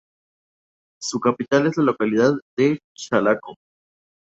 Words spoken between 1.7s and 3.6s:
la localidad de Chalaco.